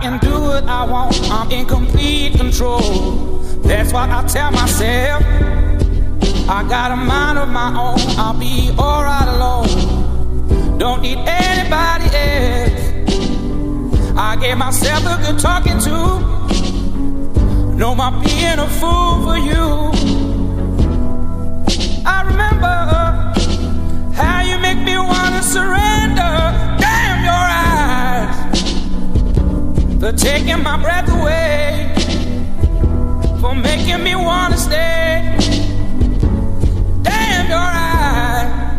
[0.00, 2.80] can do what I want, I'm in complete control.
[3.62, 5.22] That's what I tell myself.
[6.48, 10.78] I got a mind of my own, I'll be alright alone.
[10.78, 12.88] Don't need anybody else.
[14.16, 15.90] I gave myself a good talking to.
[17.76, 19.92] No, my being a fool for you.
[22.06, 22.76] I remember
[24.14, 26.67] how you make me wanna surrender.
[30.00, 31.92] For taking my breath away,
[33.40, 35.36] for making me wanna stay.
[37.02, 38.78] Damn your eyes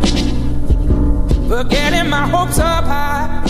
[1.49, 3.43] for getting my hopes up high,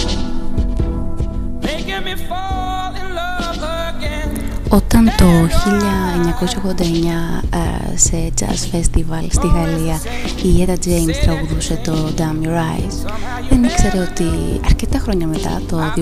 [1.61, 4.29] making me fall in love again.
[4.69, 7.57] Όταν το 1989 ε,
[7.97, 9.99] σε jazz festival στη Γαλλία
[10.43, 13.11] η Etta James τραγουδούσε το Damn Your Eyes
[13.49, 14.23] δεν ήξερε ότι
[14.65, 16.01] αρκετά χρόνια μετά, το 2011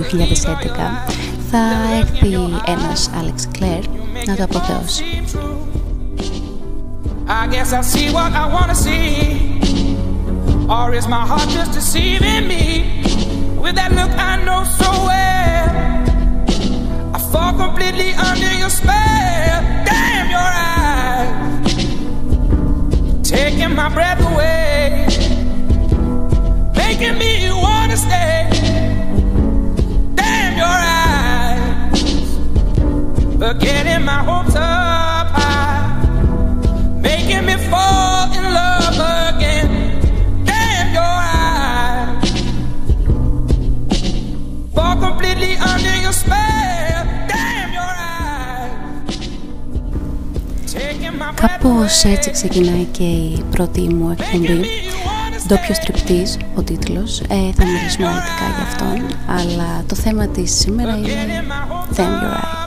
[1.50, 1.58] θα
[1.98, 2.34] έρθει
[2.66, 3.84] ένας Alex Clare
[4.26, 5.04] να το αποθεώσει.
[7.28, 9.62] I guess I see what I wanna see.
[10.76, 12.64] Or is my heart just deceiving me?
[13.62, 15.70] With that look I know so well.
[17.16, 19.58] I fall completely under your spell.
[19.88, 21.74] Damn your eyes.
[23.34, 25.06] Taking my breath away.
[26.82, 27.32] Making me
[27.64, 28.38] wanna stay.
[30.18, 30.95] Damn your eyes.
[51.35, 54.65] Κάπως έτσι ξεκινάει και η πρώτη μου εκπομπή.
[55.47, 57.19] Ντόπιο τριπτής ο τίτλος.
[57.19, 57.25] Ε,
[57.55, 61.43] Θα μιλήσουμε αρνητικά για αυτόν Αλλά το θέμα της σήμερα είναι
[61.95, 62.66] Damn your eyes.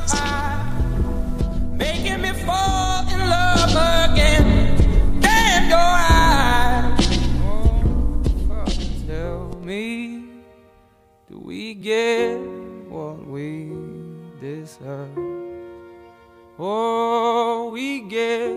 [16.59, 18.57] Oh, we get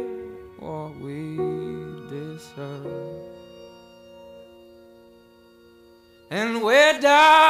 [0.59, 1.35] what we
[2.09, 3.27] deserve.
[6.31, 7.42] And where down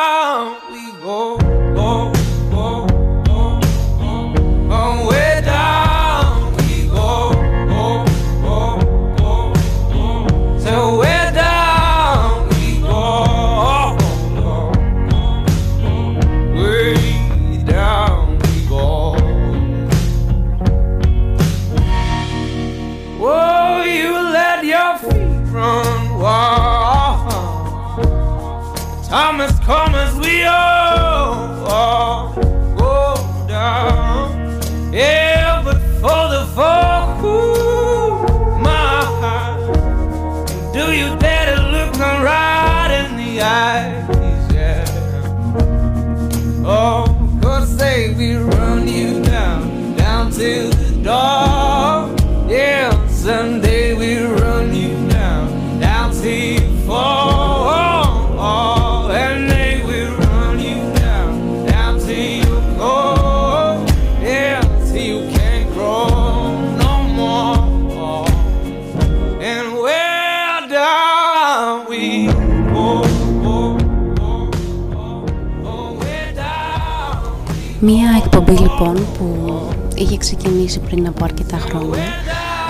[78.50, 79.60] εκπομπή λοιπόν που
[79.96, 82.04] είχε ξεκινήσει πριν από αρκετά χρόνια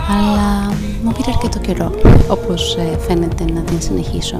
[0.09, 0.73] αλλά
[1.03, 1.91] μου πήρε αρκετό καιρό
[2.27, 4.37] όπως ε, φαίνεται να την συνεχίσω.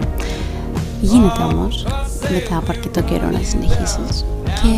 [1.01, 1.85] Γίνεται όμως
[2.31, 4.69] μετά από αρκετό καιρό να τη συνεχίσεις και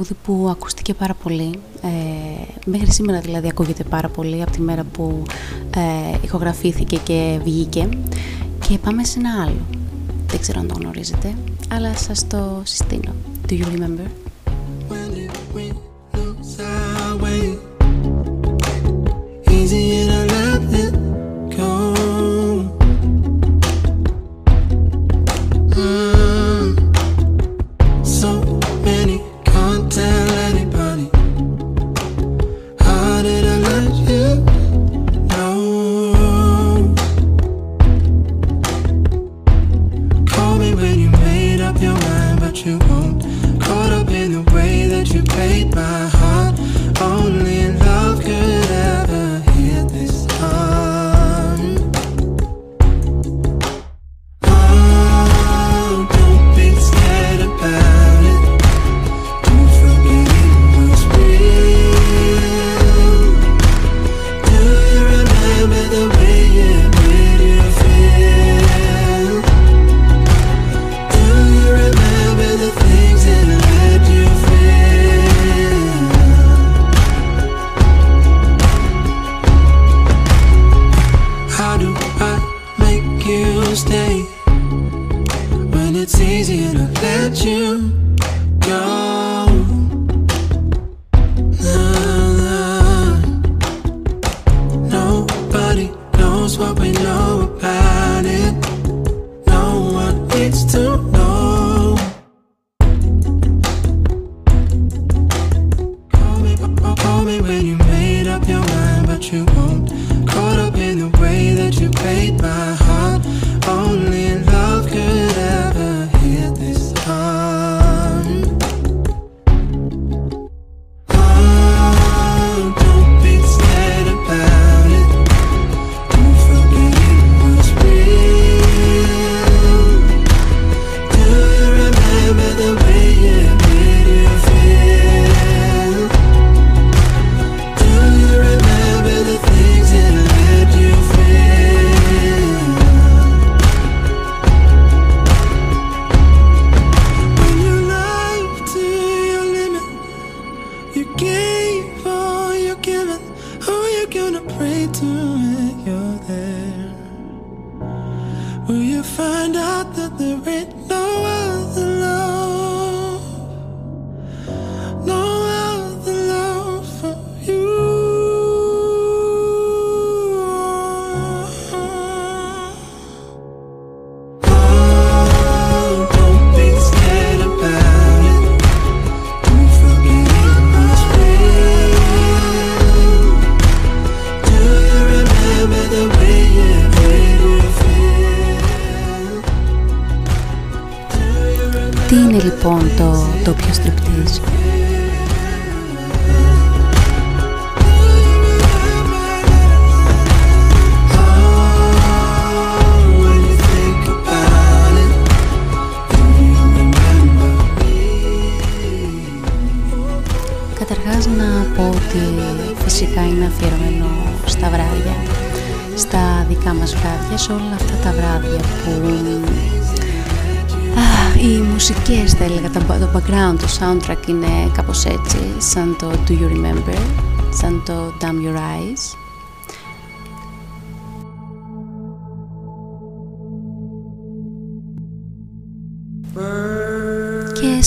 [0.00, 1.88] τραγούδι που ακούστηκε πάρα πολύ, ε,
[2.64, 5.22] μέχρι σήμερα δηλαδή ακούγεται πάρα πολύ από τη μέρα που
[5.76, 7.88] ε, ηχογραφήθηκε και βγήκε
[8.68, 9.60] και πάμε σε ένα άλλο,
[10.26, 11.34] δεν ξέρω αν το γνωρίζετε,
[11.72, 13.12] αλλά σας το συστήνω.
[13.48, 14.29] Do you remember?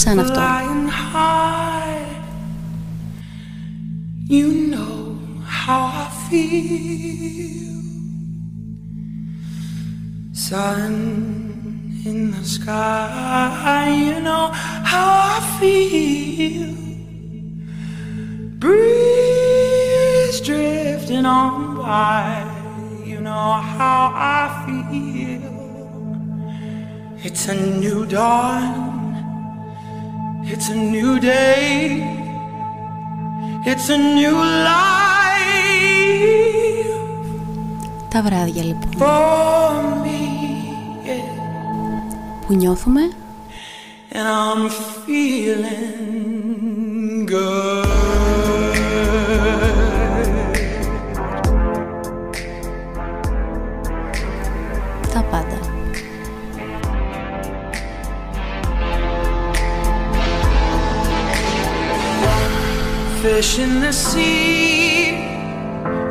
[0.03, 0.41] σαν αυτό.
[4.39, 4.99] You know
[5.65, 7.59] how I feel
[10.49, 10.95] Sun
[12.07, 14.47] in the sky, you know
[14.93, 16.75] how I feel.
[18.63, 22.47] Breeze drifting on by,
[23.05, 25.43] you know how I feel.
[27.23, 28.92] It's a new dawn,
[30.46, 32.04] It's a new day.
[33.66, 34.36] It's a new
[34.70, 34.94] life.
[38.10, 38.92] Τα βράδια λοιπόν.
[38.98, 39.72] For
[40.04, 40.22] me,
[41.06, 42.48] yeah.
[42.48, 43.02] Που νιώθουμε.
[44.16, 44.70] And I'm
[45.06, 45.84] feeling
[47.26, 47.83] good.
[63.24, 65.12] fish in the sea.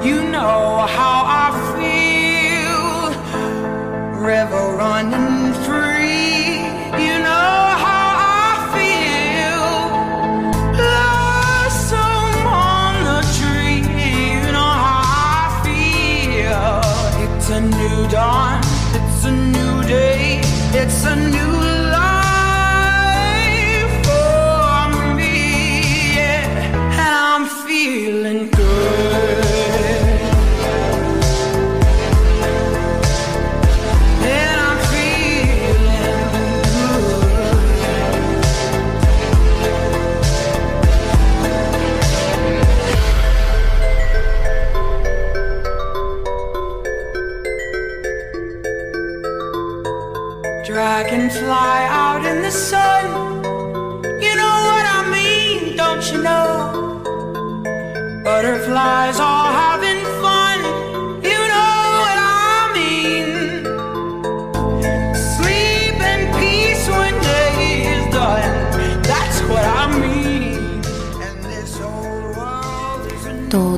[0.09, 2.87] You know how I feel.
[4.31, 5.32] River running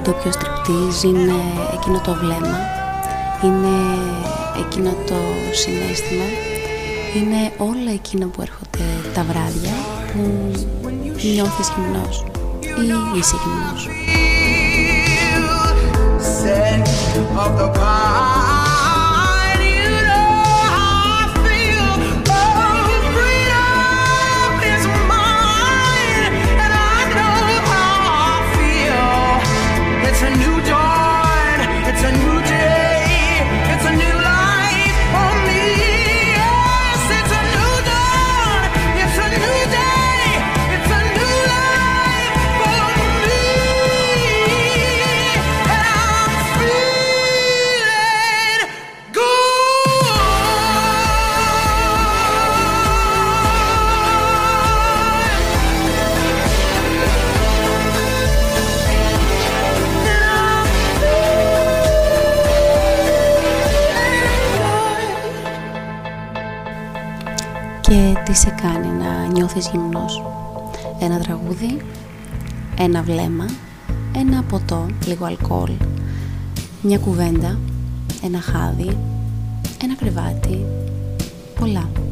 [0.04, 1.34] το οποίο στριπτίζ είναι
[1.72, 2.58] εκείνο το βλέμμα,
[3.42, 3.76] είναι
[4.58, 5.14] εκείνο το
[5.52, 6.24] συνέστημα,
[7.16, 9.72] είναι όλα εκείνα που έρχονται τα βράδια
[10.12, 10.50] που
[11.34, 12.24] νιώθεις γυμνός
[12.60, 13.88] ή είσαι γυμνός.
[68.34, 70.22] τι σε κάνει να νιώθεις γυμνός.
[71.00, 71.80] Ένα τραγούδι,
[72.78, 73.46] ένα βλέμμα,
[74.16, 75.70] ένα ποτό, λίγο αλκοόλ,
[76.82, 77.58] μια κουβέντα,
[78.22, 78.96] ένα χάδι,
[79.82, 80.66] ένα κρεβάτι,
[81.60, 82.03] πολλά.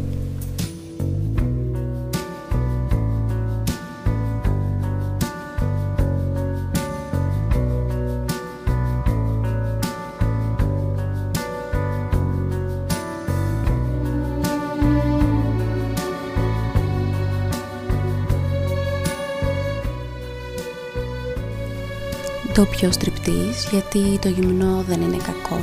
[22.55, 25.61] το πιο στριπτής γιατί το γυμνό δεν είναι κακό.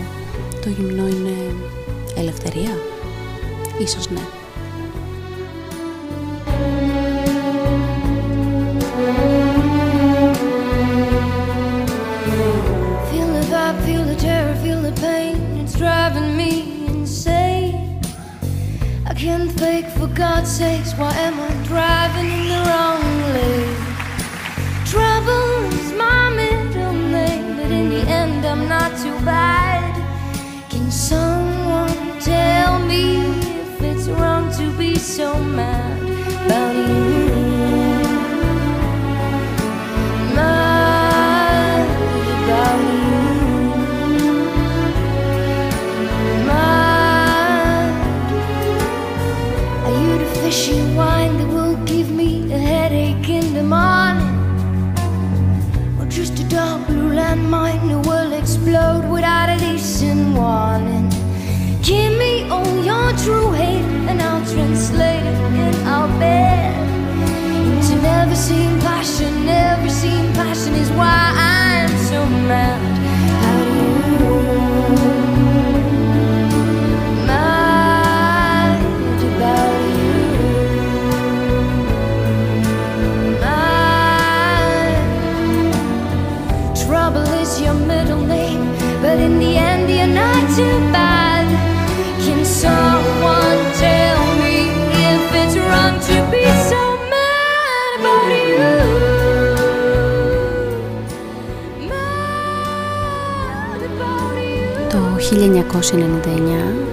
[0.61, 1.55] Το γυμνό είναι
[2.15, 2.77] ελευθερία.
[3.79, 4.38] Ίσως ναι.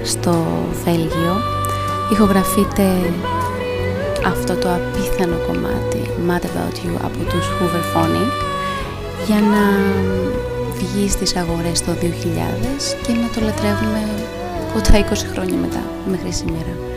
[0.07, 0.47] Στο
[0.85, 1.35] Βέλγιο
[2.13, 2.87] ηχογραφείται
[4.27, 8.33] αυτό το απίθανο κομμάτι Mad About You από τους Hoover Phonic
[9.27, 9.63] για να
[10.79, 12.05] βγει στις αγορές το 2000
[13.07, 14.03] και να το λατρεύουμε
[14.73, 16.96] κοντά 20 χρόνια μετά μέχρι σήμερα.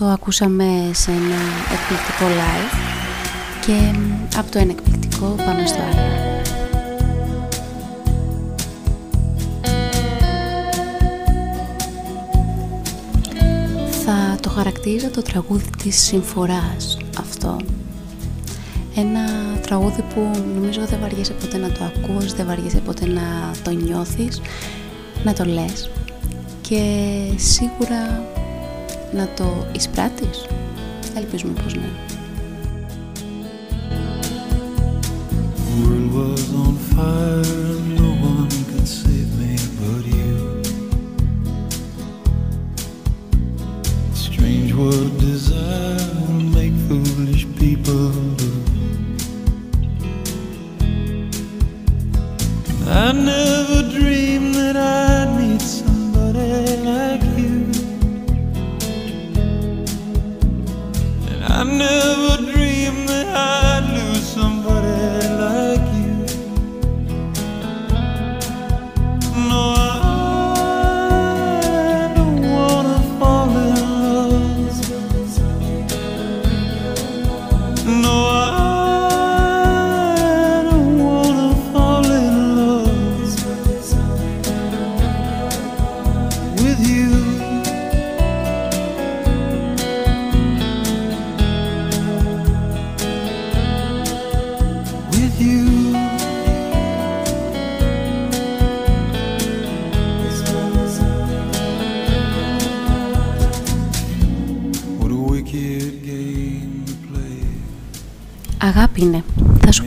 [0.00, 1.40] Το ακούσαμε σε ένα
[1.72, 2.74] εκπληκτικό live
[3.66, 3.98] και
[4.38, 6.42] από το ένα εκπληκτικό πάμε στο άλλο.
[14.04, 17.56] Θα το χαρακτήριζα το τραγούδι της συμφοράς αυτό.
[18.96, 19.20] Ένα
[19.60, 24.40] τραγούδι που νομίζω δεν βαριέσαι ποτέ να το ακούς, δεν βαριέσαι ποτέ να το νιώθεις,
[25.24, 25.90] να το λες
[26.60, 26.82] και
[27.36, 28.29] σίγουρα
[29.12, 30.46] να το εισπράττεις.
[31.16, 32.09] Ελπίζουμε πως ναι.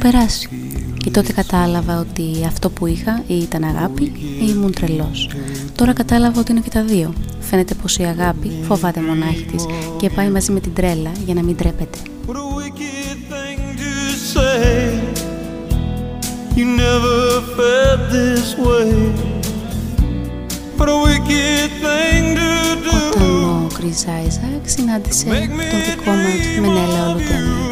[0.04, 0.50] Περάσει.
[0.98, 5.30] Και τότε κατάλαβα ότι αυτό που είχα ή ήταν αγάπη ή ήμουν τρελός.
[5.76, 7.14] Τώρα κατάλαβα ότι είναι και τα δύο.
[7.40, 9.66] Φαίνεται πως η αγάπη φοβάται μονάχη της
[9.98, 11.98] και πάει μαζί με την τρέλα για να μην τρέπεται.
[12.26, 12.42] Όταν
[23.22, 27.63] ο Chris Isaac συνάντησε τον δικό μας Μενέλα Ολουτένιο.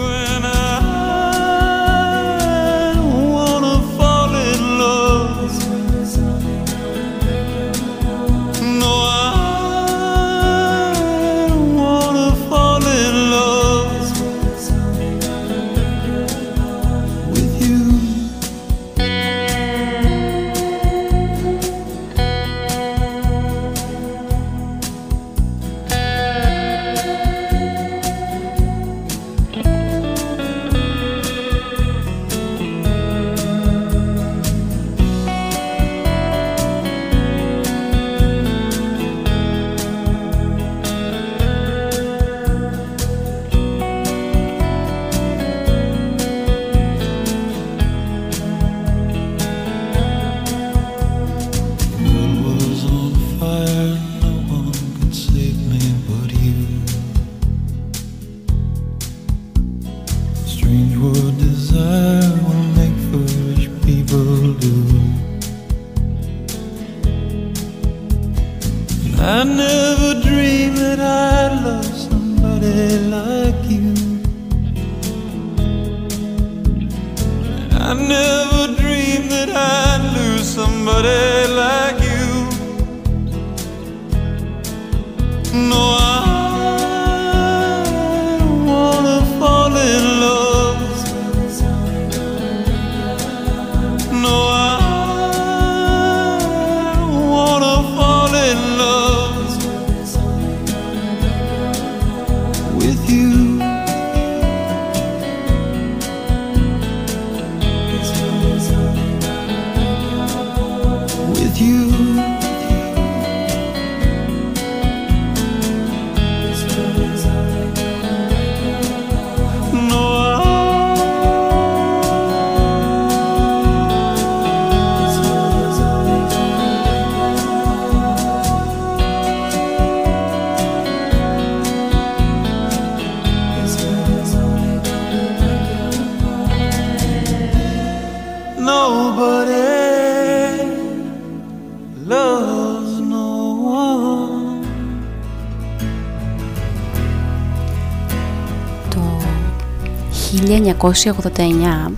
[150.81, 151.91] 1989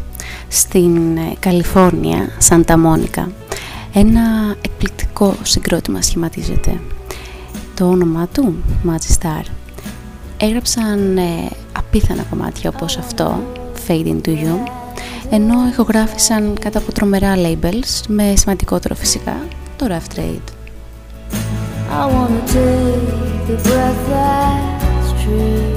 [0.48, 3.32] στην ε, Καλιφόρνια, Σαντα Μόνικα.
[3.94, 6.80] Ένα εκπληκτικό συγκρότημα σχηματίζεται.
[7.76, 9.44] Το όνομά του, Magic Star.
[10.38, 13.44] Έγραψαν ε, απίθανα κομμάτια όπως αυτό,
[13.88, 14.58] Fade Into You,
[15.30, 19.36] ενώ ηχογράφησαν κατά από τρομερά labels, με σημαντικότερο φυσικά
[19.78, 20.48] το Rough Trade.
[22.02, 25.73] I wanna take the breath that's true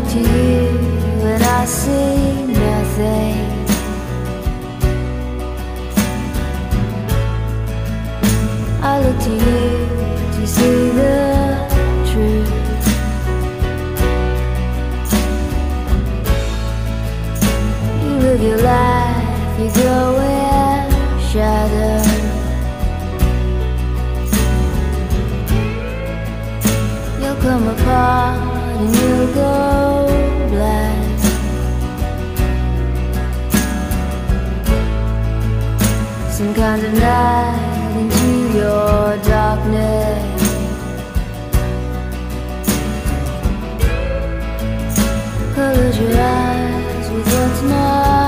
[0.00, 0.68] To you
[1.22, 3.36] and I see nothing.
[8.82, 9.62] I look to you
[10.34, 11.18] to see the
[12.10, 12.50] truth.
[18.02, 20.90] You live your life, you go where
[21.30, 22.08] shadows.
[27.20, 28.49] You'll come apart
[36.40, 40.40] Some kind of night into your darkness.
[45.52, 48.19] Close your eyes with what's not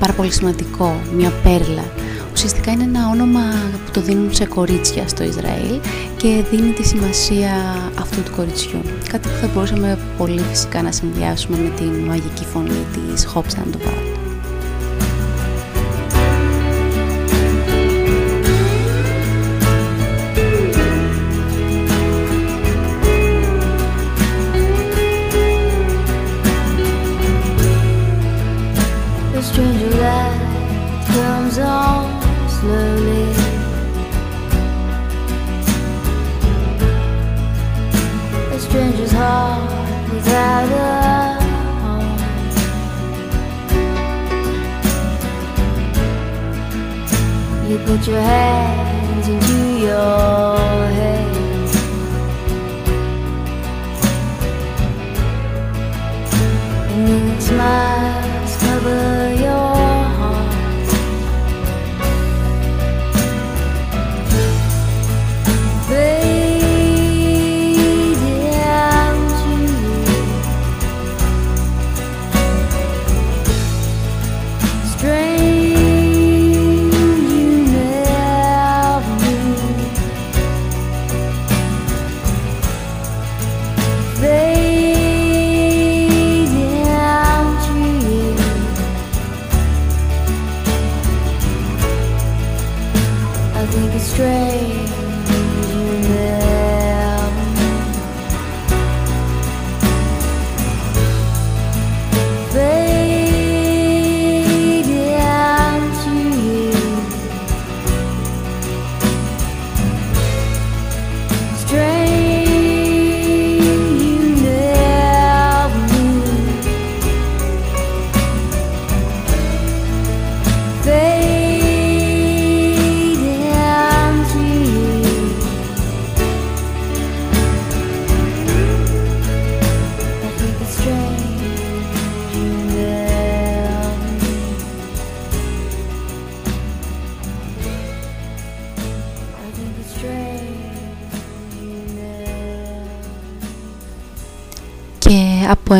[0.00, 1.84] πάρα πολύ σημαντικό, μια πέρλα.
[2.32, 3.40] Ουσιαστικά είναι ένα όνομα
[3.84, 5.80] που το δίνουν σε κορίτσια στο Ισραήλ
[6.16, 7.52] και δίνει τη σημασία
[7.98, 8.80] αυτού του κοριτσιού.
[9.08, 14.19] Κάτι που θα μπορούσαμε πολύ φυσικά να συνδυάσουμε με την μαγική φωνή της Hope Sandoval.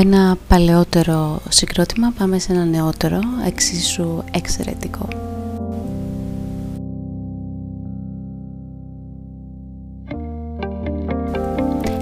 [0.01, 5.09] Ένα παλαιότερο συγκρότημα πάμε σε ένα νεότερο, εξίσου εξαιρετικό.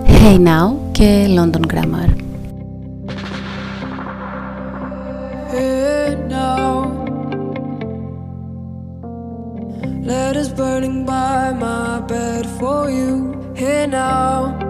[0.06, 2.11] Hey Now και London Grammar.
[5.52, 6.66] Hey now,
[10.11, 13.11] letters burning by my bed for you.
[13.54, 14.67] Hey now.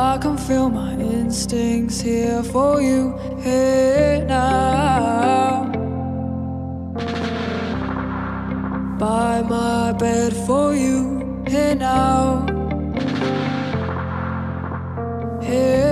[0.00, 3.18] I can feel my instincts here for you.
[3.42, 5.64] here now.
[8.96, 11.42] By my bed for you.
[11.48, 12.46] here now.
[15.42, 15.87] Hey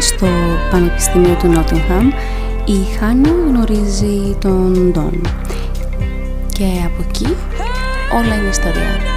[0.00, 0.26] στο
[0.70, 2.08] Πανεπιστήμιο του Νότιγχαμ
[2.64, 5.20] η Χάνα γνωρίζει τον Ντόν
[6.52, 7.36] και από εκεί
[8.12, 9.15] όλα είναι ιστορία.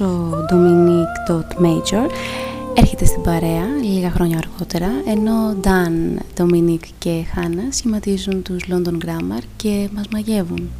[0.00, 2.10] Ο Dominic Dot Major,
[2.74, 9.42] έρχεται στην παρέα λίγα χρόνια αργότερα, ενώ Dan, Dominic και Hannah σχηματίζουν τους London Grammar
[9.56, 10.70] και μας μαγεύουν.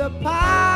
[0.00, 0.69] the power.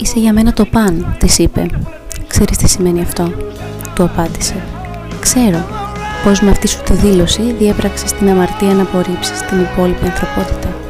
[0.00, 1.66] Είσαι για μένα το παν, της είπε.
[2.26, 3.32] Ξέρεις τι σημαίνει αυτό,
[3.94, 4.54] του απάντησε.
[5.20, 5.64] Ξέρω
[6.24, 10.89] πως με αυτή σου τη δήλωση διέπραξες την αμαρτία να απορρίψεις την υπόλοιπη ανθρωπότητα.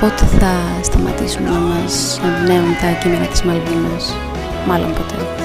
[0.00, 4.14] Πότε θα σταματήσουν να μας εμπνέουν τα κείμενα της Μαλβίνας.
[4.66, 5.39] Μάλλον ποτέ.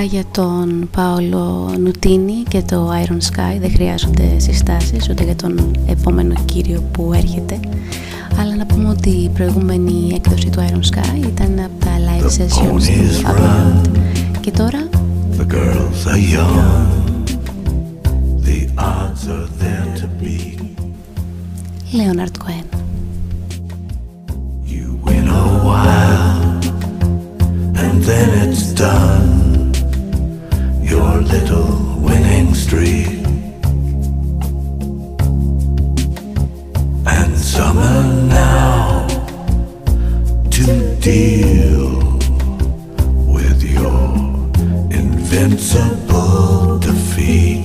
[0.00, 5.76] Φυσικά για τον Πάολο Νουτίνη και το Iron Sky δεν χρειάζονται συστάσεις ούτε για τον
[5.86, 7.60] επόμενο κύριο που έρχεται
[8.40, 12.28] αλλά να πούμε ότι η προηγούμενη έκδοση του Iron Sky ήταν από τα live The
[12.28, 13.86] sessions ponies του Abbey run.
[13.86, 14.88] Road και τώρα;
[15.38, 16.86] The girls are young.
[18.46, 20.60] The odds are there to beat.
[21.92, 22.66] Leonard Cohen
[24.72, 26.40] You win a while,
[27.82, 29.39] and then it's done.
[30.90, 33.06] your little winning streak.
[37.06, 39.06] And summer now
[40.50, 40.64] to
[40.96, 42.18] deal
[43.36, 44.02] with your
[45.00, 47.64] invincible defeat.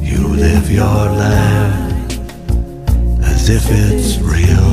[0.00, 2.10] You live your life
[3.22, 4.72] as if it's real.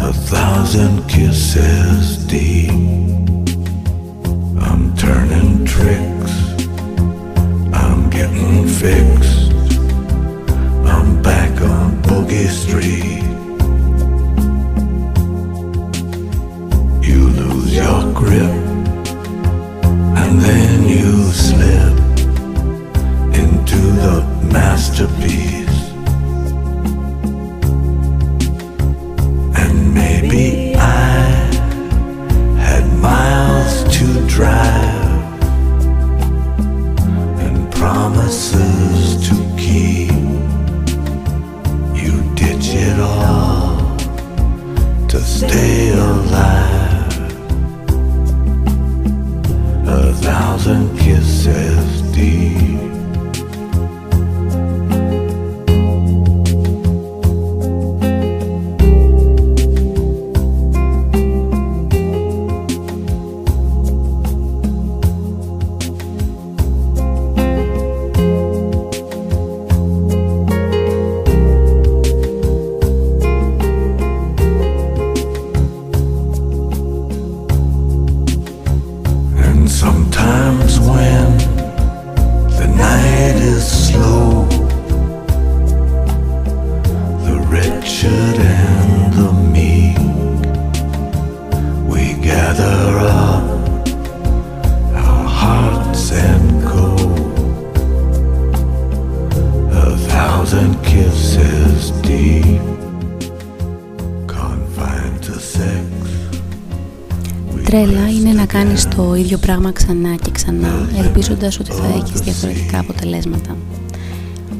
[0.00, 3.05] A thousand kisses deep.
[8.66, 9.52] fixed.
[10.86, 13.22] I'm back on Boogie Street.
[17.06, 18.56] You lose your grip,
[20.20, 21.96] and then you slip
[23.34, 24.14] into the
[24.52, 25.55] masterpiece.
[108.96, 113.56] το ίδιο πράγμα ξανά και ξανά, ελπίζοντας ότι θα έχεις διαφορετικά αποτελέσματα.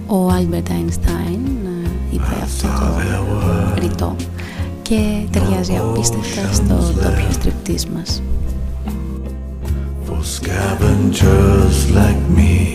[0.06, 1.46] Ο Άλμπερτ Αϊνστάιν
[1.84, 4.16] ε, είπε αυτό το ρητό.
[4.82, 8.22] Και ταιριάζει απίστευτα στο Ντόπιο Στριπτίζ μας.
[10.06, 12.65] For scavengers like me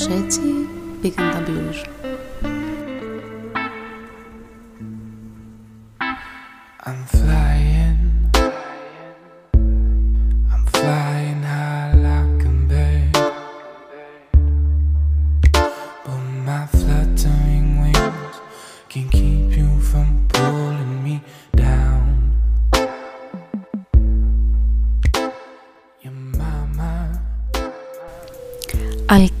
[0.00, 0.49] 谁机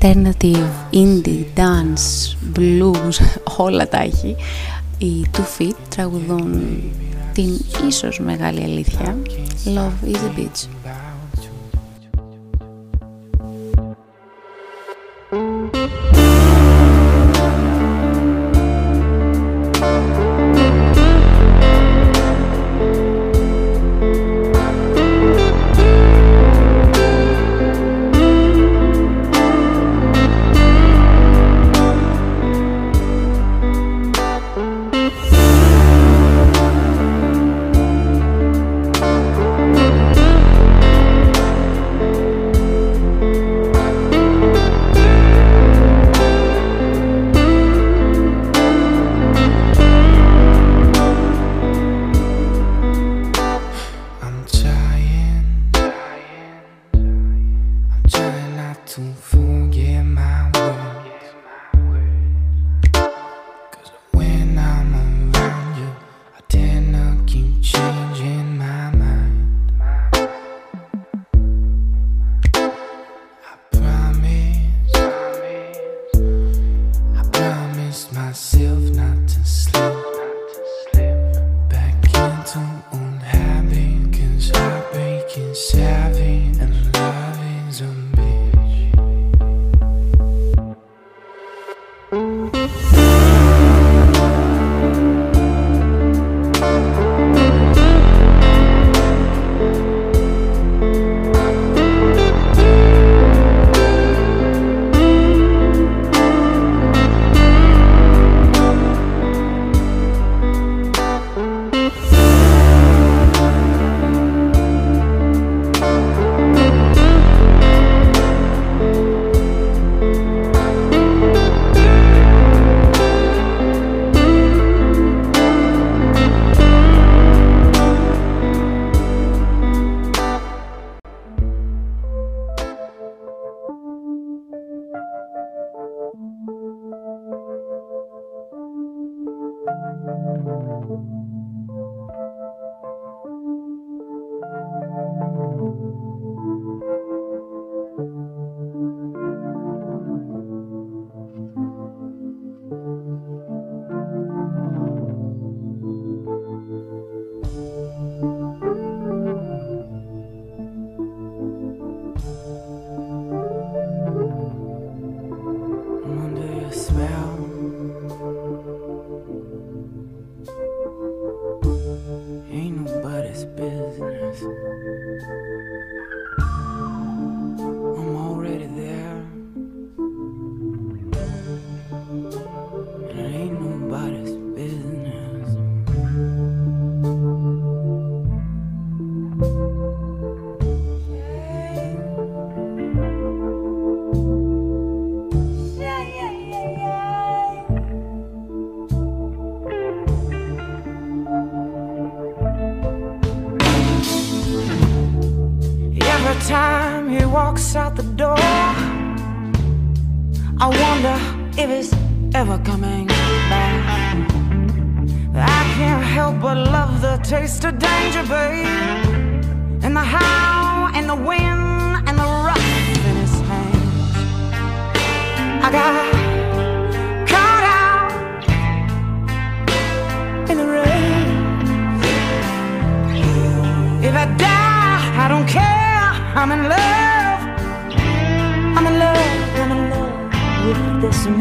[0.00, 3.20] alternative, indie, dance, blues,
[3.58, 4.36] όλα τα έχει.
[4.98, 6.82] Οι Two Feet τραγουδούν
[7.32, 9.16] την ίσως μεγάλη αλήθεια
[9.64, 10.79] Love is a Beach.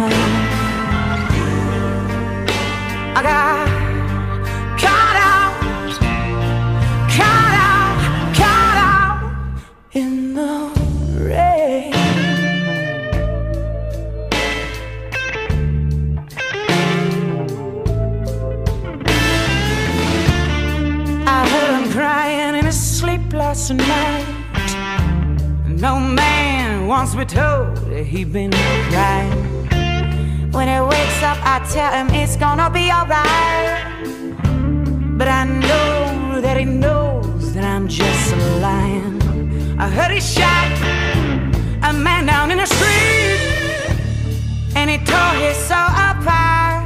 [0.02, 0.06] I
[3.22, 3.68] got
[4.80, 5.54] caught out,
[7.18, 8.00] caught out,
[8.34, 9.20] caught out
[9.92, 10.72] in the
[11.20, 11.94] rain.
[21.28, 24.26] I heard him crying in his sleep last night.
[25.68, 28.49] No man wants to be told that he'd been
[32.40, 33.84] gonna be alright.
[35.18, 39.22] But I know that he knows that I'm just lying.
[39.78, 40.72] I heard he shot
[41.84, 43.40] a man down in the street,
[44.76, 46.86] and he tore his soul apart.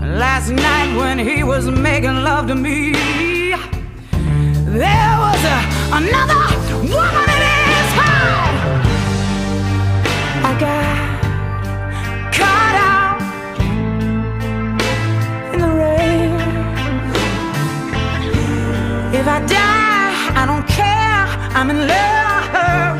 [0.00, 2.92] Last night when he was making love to me,
[4.82, 5.58] there was a,
[5.98, 6.51] another
[21.62, 22.98] I'm in love.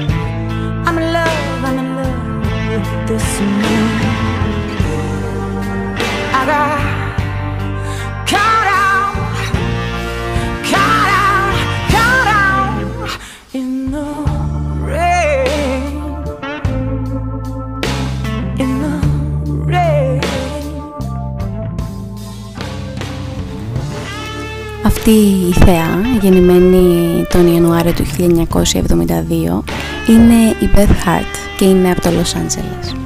[0.87, 1.65] I'm in love.
[1.65, 3.91] I'm in love with this man.
[25.05, 29.62] Αυτή η θεά, γεννημένη τον Ιανουάριο του 1972,
[30.09, 33.01] είναι η Beth Hart και είναι από το Los Angeles.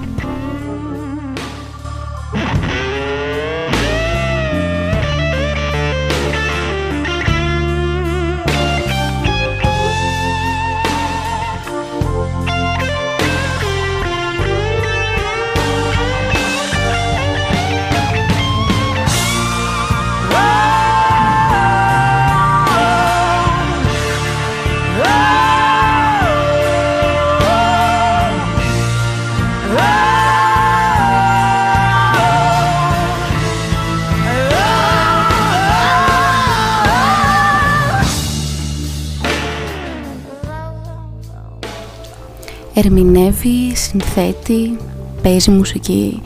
[42.79, 44.77] Ερμηνεύει, συνθέτει,
[45.23, 46.23] παίζει μουσική.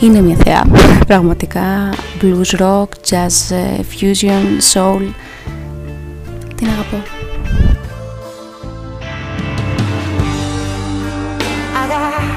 [0.00, 0.66] Είναι μια θεά.
[1.06, 5.02] Πραγματικά blues rock, jazz ε, fusion, soul.
[6.54, 7.02] Την αγαπώ.
[11.74, 12.35] I got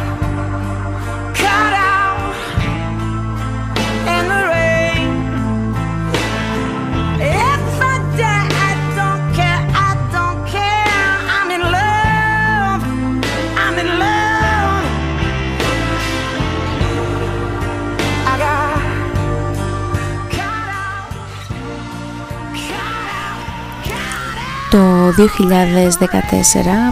[25.18, 25.22] 2014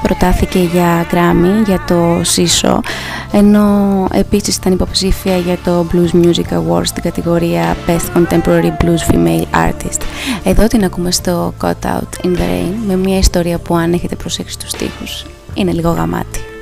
[0.04, 2.82] προτάθηκε για Grammy για το Σίσο
[3.32, 9.46] ενώ επίσης ήταν υποψήφια για το Blues Music Awards στην κατηγορία Best Contemporary Blues Female
[9.70, 10.02] Artist.
[10.44, 14.16] Εδώ την ακούμε στο Cut Out in the Rain με μια ιστορία που αν έχετε
[14.16, 16.57] προσέξει τους στίχους είναι λίγο γαμάτη.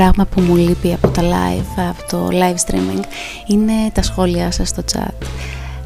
[0.00, 3.02] Πράγμα που μου λείπει από τα live, από το live streaming
[3.46, 5.26] είναι τα σχόλιά σας στο chat.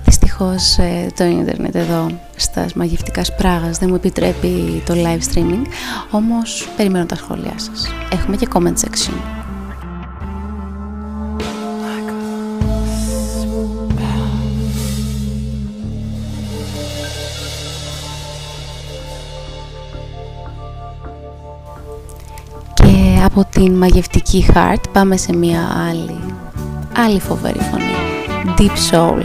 [0.05, 2.07] Δυστυχώς ε, το ίντερνετ εδώ
[2.37, 5.62] στα μαγευτικά σπράγας δεν μου επιτρέπει το live streaming,
[6.11, 7.89] όμως περιμένω τα σχόλιά σας.
[8.12, 9.54] Έχουμε και comment section.
[23.37, 26.18] Από την μαγευτική heart πάμε σε μια άλλη,
[26.97, 27.95] άλλη φοβερή φωνή.
[28.59, 29.22] Deep Soul.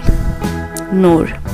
[1.04, 1.49] Noor.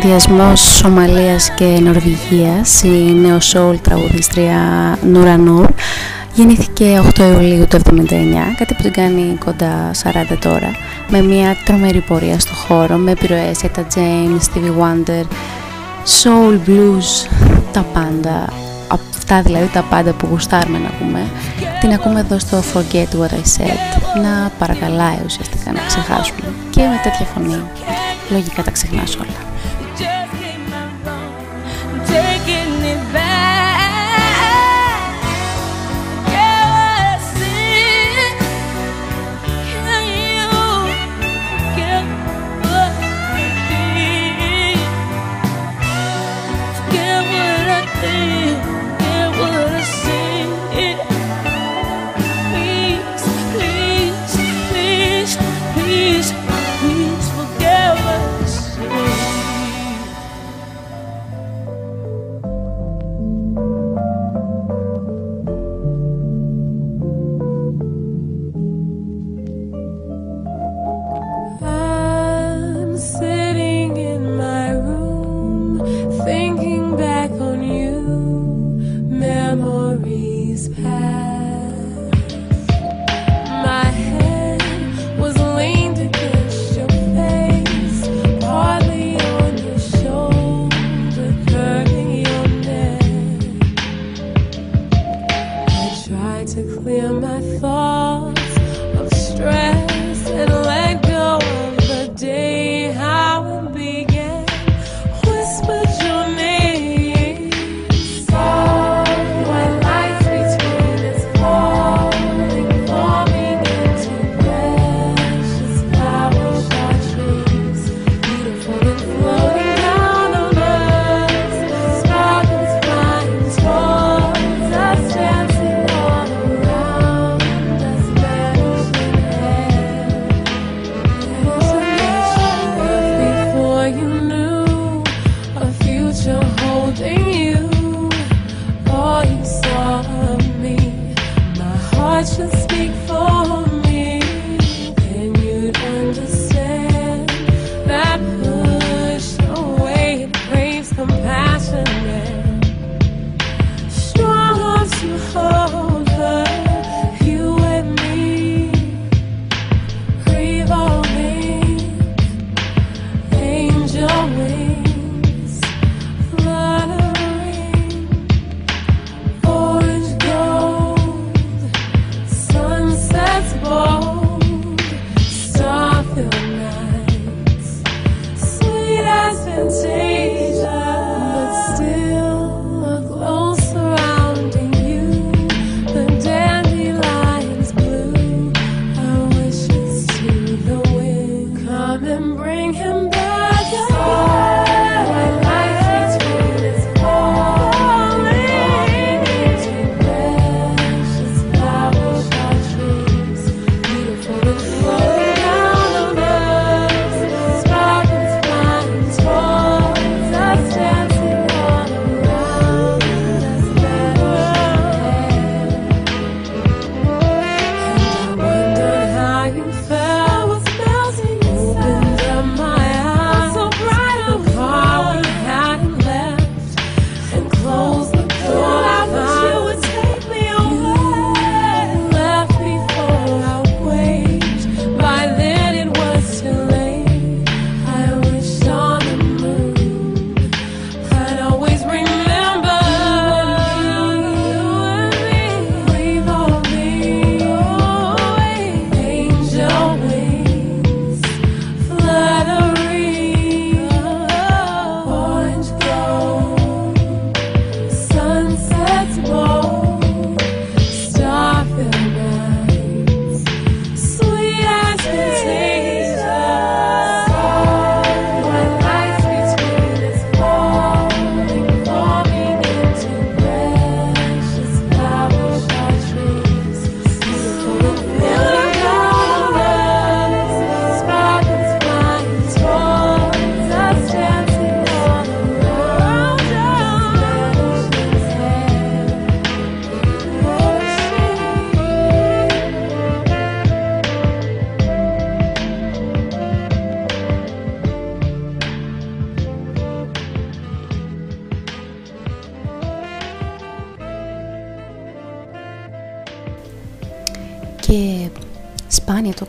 [0.00, 4.58] συνδυασμός Σομαλίας και Νορβηγίας, η νέο soul τραγουδίστρια
[5.02, 5.66] Νουρανούρ
[6.34, 10.70] γεννήθηκε 8 Ιουλίου του 1979, κάτι που την κάνει κοντά 40 τώρα,
[11.08, 15.24] με μια τρομερή πορεία στο χώρο, με επιρροές για τα James, Stevie Wonder,
[16.22, 17.28] soul, blues,
[17.72, 18.44] τα πάντα,
[18.88, 21.20] αυτά δηλαδή τα πάντα που γουστάρουμε να ακούμε,
[21.80, 26.52] την ακούμε εδώ στο Forget What I Said, να παρακαλάει ουσιαστικά να ξεχάσουμε.
[26.70, 27.62] Και με τέτοια φωνή
[28.30, 29.57] λογικά τα ξεχνάς όλα.
[29.98, 30.47] just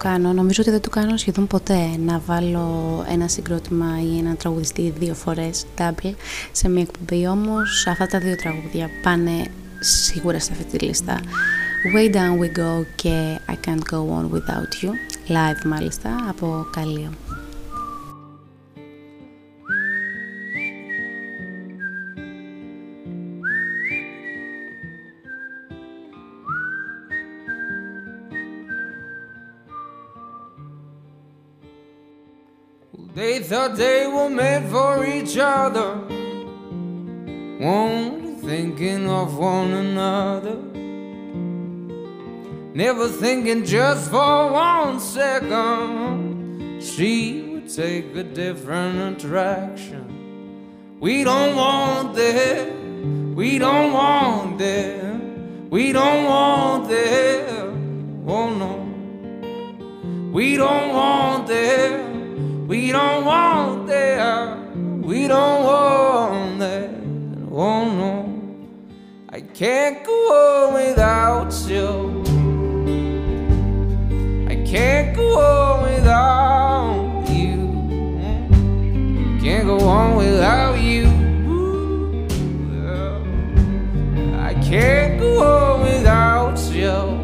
[0.09, 4.93] κάνω, νομίζω ότι δεν το κάνω σχεδόν ποτέ να βάλω ένα συγκρότημα ή ένα τραγουδιστή
[4.99, 6.13] δύο φορές double
[6.51, 7.27] σε μια εκπομπή.
[7.27, 9.45] Όμως αυτά τα δύο τραγούδια πάνε
[9.79, 11.19] σίγουρα σε αυτή τη λίστα.
[11.95, 14.89] Way Down We Go και I Can't Go On Without You.
[15.27, 17.09] Live μάλιστα από Καλείο
[33.49, 35.99] thought they were made for each other,
[37.59, 40.57] only thinking of one another.
[42.75, 50.99] Never thinking just for one second she would take a different attraction.
[50.99, 52.71] We don't want that,
[53.33, 55.19] we don't want that,
[55.71, 57.49] we don't want that,
[58.27, 58.85] oh no.
[60.31, 62.08] We don't want that.
[62.69, 64.77] We don't want that.
[65.01, 66.91] We don't want that.
[67.51, 68.13] Oh no.
[69.27, 72.21] I can't go on without you.
[74.47, 77.57] I can't go on without you.
[79.41, 81.07] Can't go on without you.
[84.37, 87.17] I can't go on without you.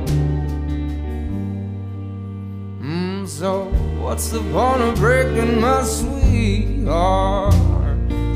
[2.81, 7.55] Mm, so what's the point of breaking my sweetheart?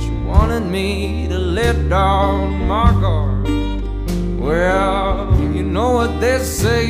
[0.01, 3.47] She wanted me to let down my guard.
[4.39, 6.87] Well, you know what they say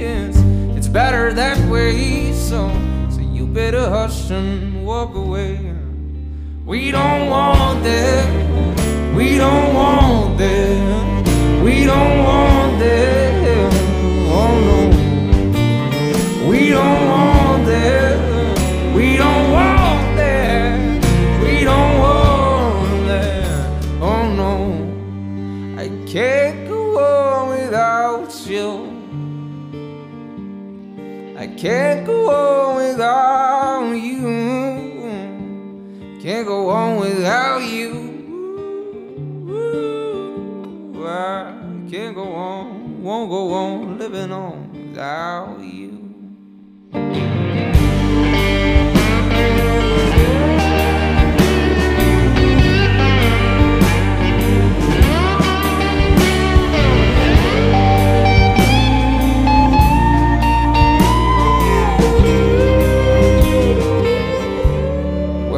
[0.00, 0.36] is
[0.76, 2.32] it's better that way.
[2.32, 2.68] So,
[3.10, 5.60] so you better hush and walk away.
[6.64, 8.26] We don't want that.
[9.14, 11.62] We don't want that.
[11.62, 13.72] We don't want that.
[14.38, 16.50] Oh no.
[16.50, 17.35] We don't want
[31.66, 34.20] can't go on without you.
[36.22, 37.90] Can't go on without you.
[41.04, 41.52] I
[41.90, 47.45] can't go on, won't go on living on without you.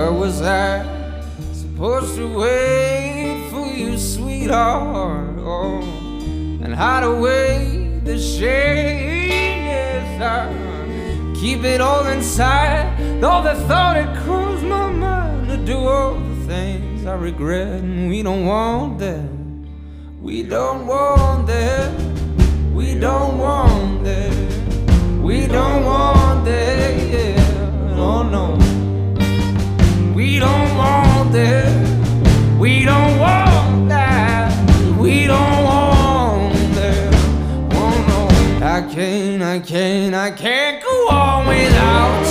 [0.08, 5.36] Where was I supposed to wait for you, sweetheart?
[5.40, 5.82] Oh,
[6.62, 9.66] and hide away the shame.
[9.66, 12.96] Yes, I keep it all inside.
[13.20, 18.08] Though the thought it crossed my mind to do all the things I regret, and
[18.08, 19.28] we don't want that.
[20.22, 21.92] We don't want that.
[22.72, 25.20] We don't want that.
[25.20, 26.46] We don't want.
[26.46, 27.94] Yeah.
[27.98, 28.67] Oh no.
[30.38, 32.60] We don't want that.
[32.60, 34.96] We don't want that.
[34.96, 37.12] We don't want that.
[37.72, 38.64] Oh no.
[38.64, 42.27] I can't, I can't, I can't go on without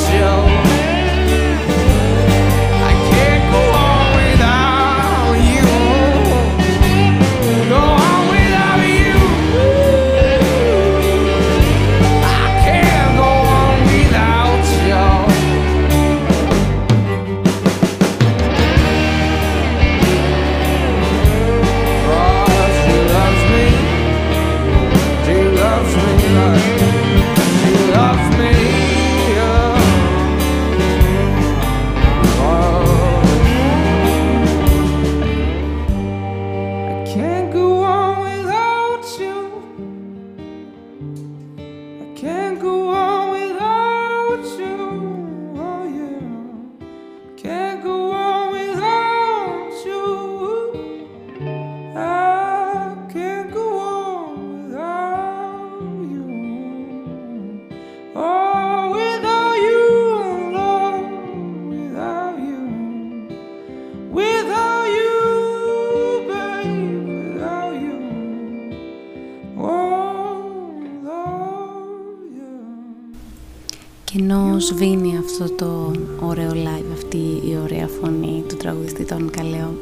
[74.68, 79.76] σβήνει αυτό το ωραίο live, αυτή η ωραία φωνή του τραγουδιστή των Καλέο,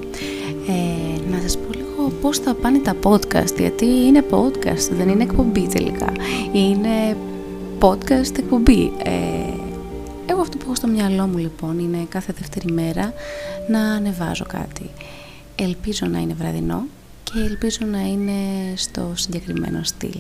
[0.68, 5.24] ε, να σας πω λίγο πώς θα πάνε τα podcast, γιατί είναι podcast, δεν είναι
[5.24, 6.12] εκπομπή τελικά.
[6.54, 7.18] Είναι
[7.80, 8.92] podcast εκπομπή.
[9.04, 9.12] Ε,
[10.26, 13.14] εγώ αυτό που έχω στο μυαλό μου λοιπόν είναι κάθε δεύτερη μέρα
[13.70, 14.90] να ανεβάζω κάτι.
[15.56, 16.84] Ελπίζω να είναι βραδινό
[17.24, 18.34] και ελπίζω να είναι
[18.76, 20.16] στο συγκεκριμένο στυλ.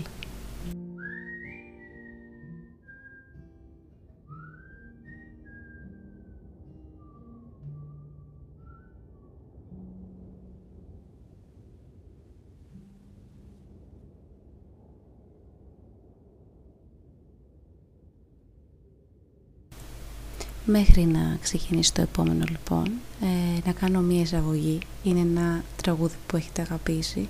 [20.68, 22.84] Μέχρι να ξεκινήσει το επόμενο λοιπόν,
[23.22, 24.80] ε, να κάνω μία εισαγωγή.
[25.04, 27.30] Είναι ένα τραγούδι που έχετε αγαπήσει,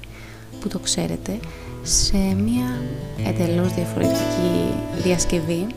[0.59, 1.39] που το ξέρετε,
[1.83, 2.81] σε μία
[3.27, 4.73] εντελώς διαφορετική
[5.03, 5.67] διασκευή.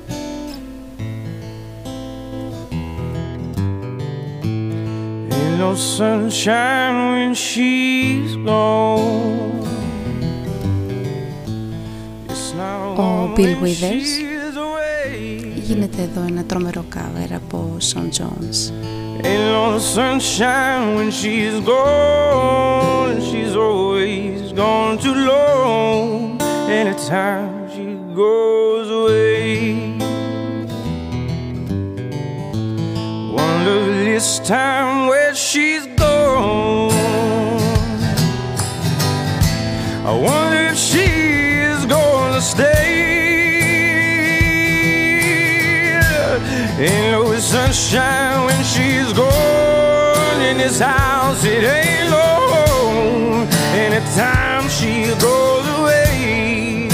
[5.31, 9.67] Ain't no sunshine when she's gone.
[12.29, 14.28] It's not Ο warm Bill when Withers.
[15.68, 15.68] she's away.
[15.68, 18.72] Γίνεται εδώ ένα τρομερό cover από Son Jones.
[19.26, 23.14] Ain't no sunshine when she's gone.
[23.30, 26.42] She's always gone too long.
[26.80, 27.86] Anytime she
[28.22, 29.48] goes away.
[33.38, 35.67] Wonder this time where she's
[50.69, 51.45] this house.
[51.45, 53.49] It ain't long.
[53.85, 56.89] Anytime she goes away.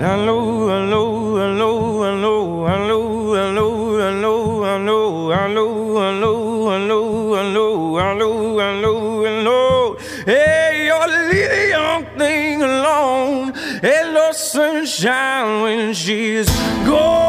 [0.00, 4.78] I know, I know, I know, I know, I know, I know, I know, I
[4.78, 9.96] know, I know, I know, I know, I know, I know, I know, I know.
[10.24, 13.52] Hey, you're the young thing alone.
[14.18, 16.48] No sunshine when she's
[16.86, 17.27] gone.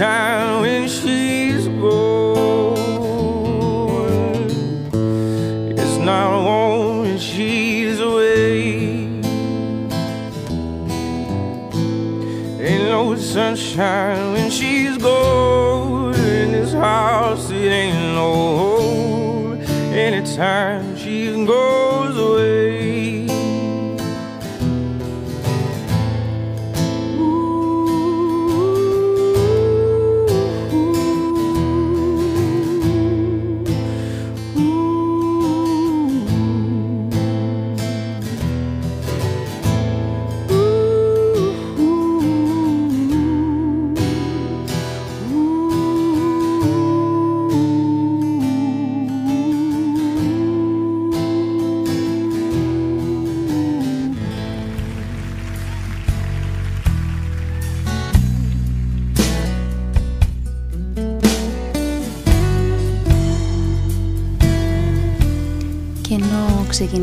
[0.00, 2.80] Sunshine when she's gone.
[5.72, 8.78] It's not warm when she's away.
[12.66, 17.50] Ain't no sunshine when she's gone in this house.
[17.50, 19.60] It ain't no home
[19.92, 20.79] anytime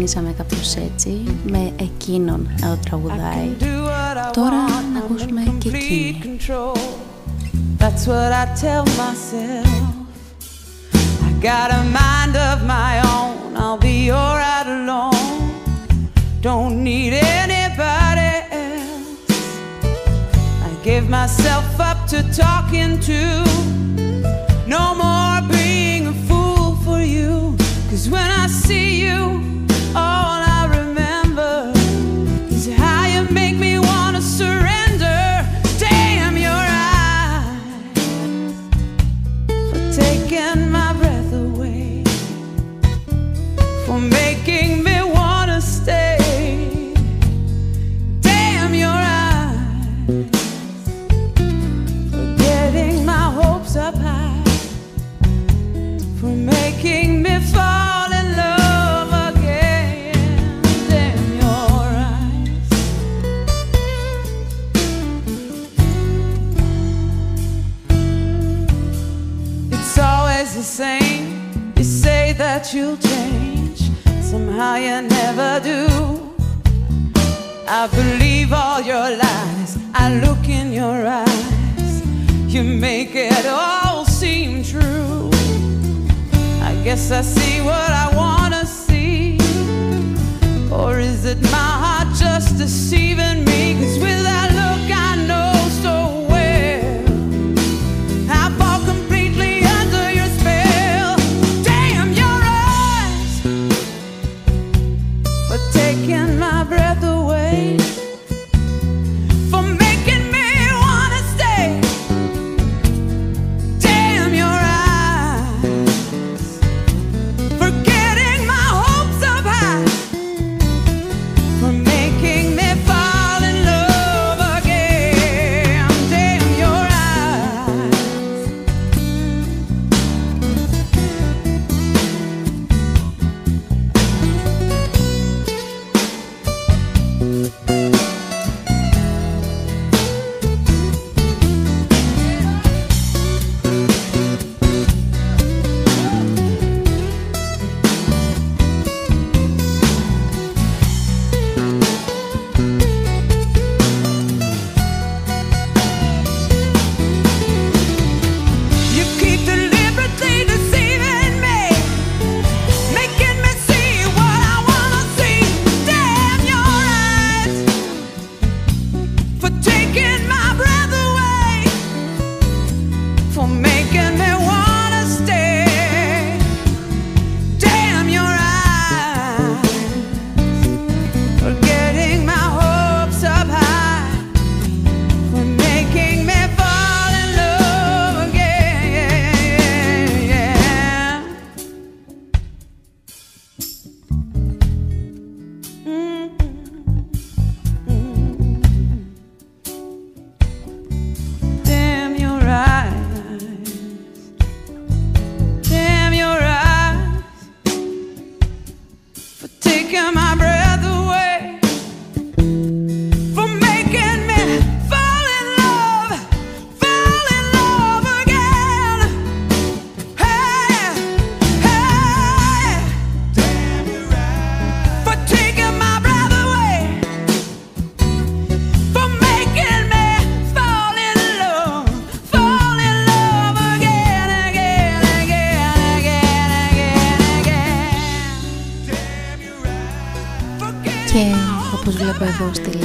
[0.07, 3.49] επικοινωνήσαμε κάπως έτσι με εκείνον να το τραγουδάει.
[4.33, 6.37] Τώρα να ακούσουμε και εκείνη.
[11.29, 13.35] I got a mind of my own.
[13.61, 15.35] I'll be alright alone.
[16.47, 17.13] Don't need
[17.43, 18.33] anybody
[18.63, 19.09] else.
[20.67, 23.21] I give myself up to talking to.
[24.75, 27.55] No more being a fool for you.
[27.89, 29.36] Cause when I see you,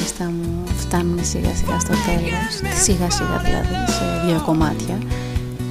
[0.02, 2.52] λίστα μου φτάνουν σιγά σιγά στο τέλος,
[2.84, 4.98] σιγά σιγά δηλαδή σε δύο κομμάτια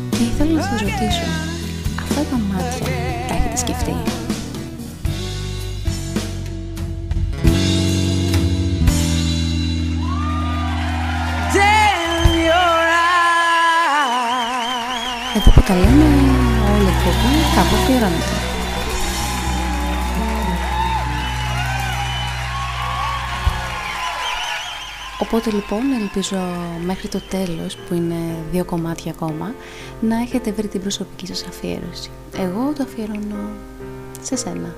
[0.10, 1.28] και ήθελα να σας ρωτήσω,
[2.04, 2.86] αυτά τα μάτια
[3.28, 3.96] τα έχετε σκεφτεί;
[25.22, 26.38] Οπότε λοιπόν ελπίζω
[26.86, 29.54] μέχρι το τέλος που είναι δύο κομμάτια ακόμα
[30.02, 32.10] να έχετε βρει την προσωπική σας αφιέρωση.
[32.38, 33.50] Εγώ το αφιερώνω
[34.22, 34.76] σε σένα.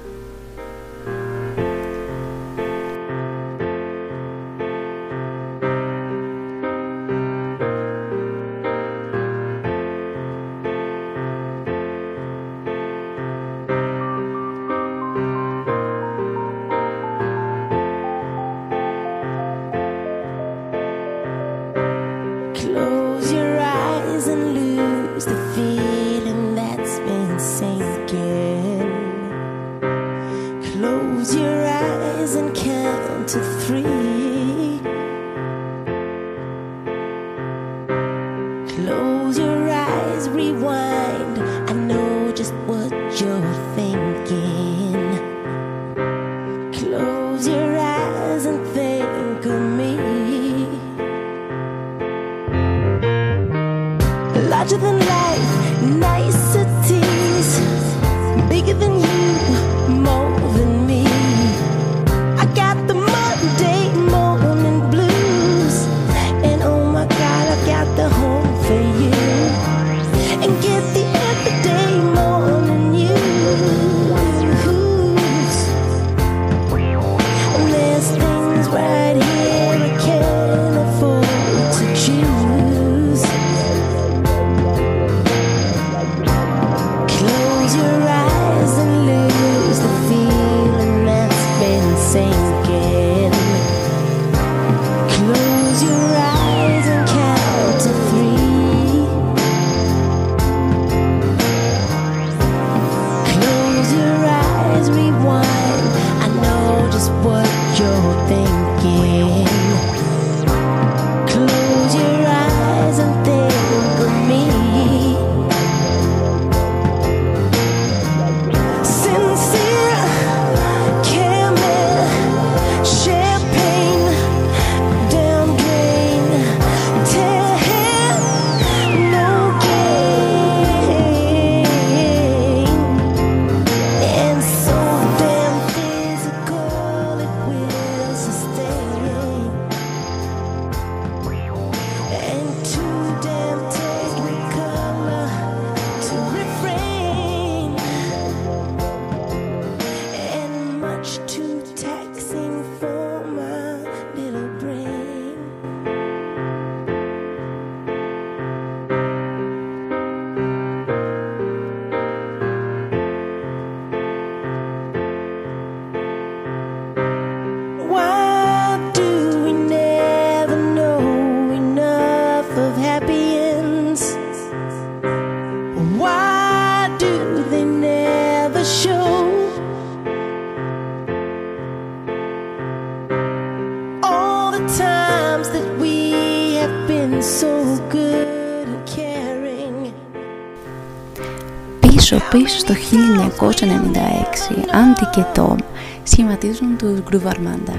[194.72, 195.57] Άντι και Τόμ
[196.03, 197.76] σχηματίζουν τους Groove Armanda.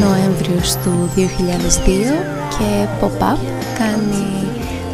[0.00, 1.20] Νοέμβριος του 2002
[2.58, 3.38] και Pop-Up
[3.78, 4.44] κάνει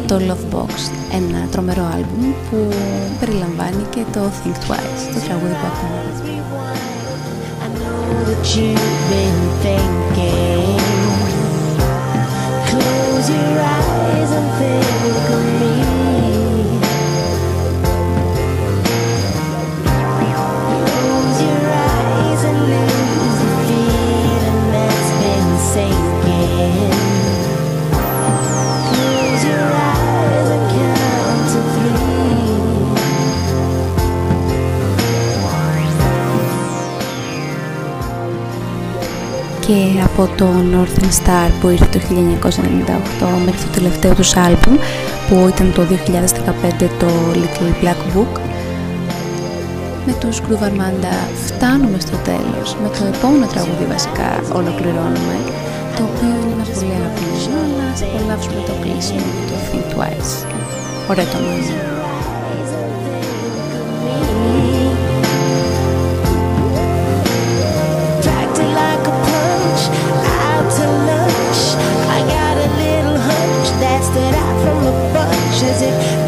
[0.07, 0.71] το Love Box,
[1.13, 2.73] ένα τρομερό άλμπουμ που
[3.19, 6.01] περιλαμβάνει και το Think Twice, το τραγούδι που ακούμε.
[13.21, 16.30] Close your eyes and think of me.
[39.71, 44.75] Και από το Northern Star που ήρθε το 1998 μέχρι το τελευταίο τους άλμπουμ
[45.27, 45.81] που ήταν το
[46.81, 48.39] 2015 το Little Black Book.
[50.05, 51.15] Με τους Groove Armanda
[51.45, 52.75] φτάνουμε στο τέλος.
[52.81, 55.35] Με το επόμενο τραγούδι βασικά ολοκληρώνουμε
[55.95, 60.31] το οποίο είναι ένας πολύ αγαπημένος να απολαύσουμε το κλείσιμο το Think Twice.
[61.09, 61.90] Ωραίο το νόημα
[75.63, 76.20] as if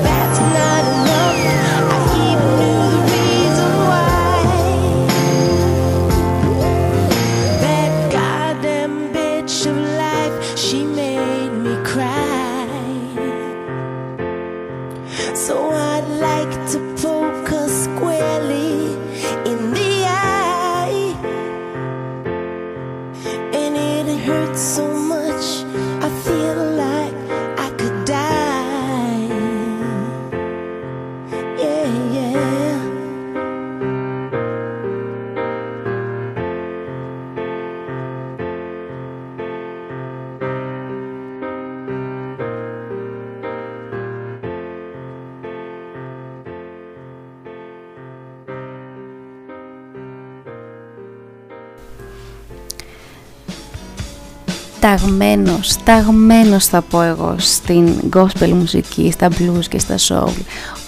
[55.03, 60.33] ταγμένος, ταγμένος θα πω εγώ στην gospel μουσική, στα blues και στα soul.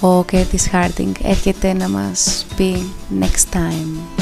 [0.07, 4.14] Ο Curtis Harding έρχεται να μας πει next time.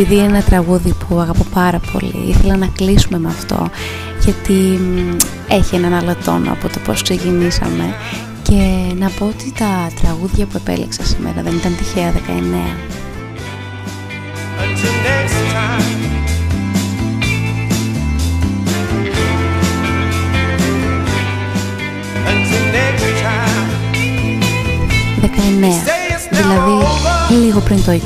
[0.00, 3.70] Επειδή είναι ένα τραγούδι που αγαπώ πάρα πολύ, ήθελα να κλείσουμε με αυτό,
[4.24, 5.16] γιατί μ,
[5.48, 7.94] έχει έναν άλλο τόνο από το πώς ξεκινήσαμε
[8.42, 12.18] και να πω ότι τα τραγούδια που επέλεξα σήμερα δεν ήταν τυχαία 19.
[14.62, 16.00] Until next time.
[22.30, 23.68] Until next time.
[25.22, 27.96] 19, δηλαδή λίγο πριν το 20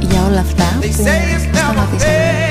[0.00, 0.92] για όλα αυτά που
[1.52, 2.48] σταματήσαμε.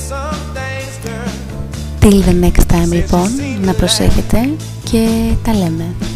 [0.00, 0.30] στο
[0.92, 1.10] στην
[2.00, 3.30] Till the λοιπόν,
[3.64, 4.48] να προσέχετε
[4.90, 5.08] και
[5.44, 6.07] τα λέμε.